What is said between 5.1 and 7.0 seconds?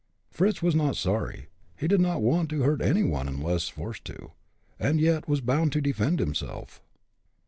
was bound to defend himself.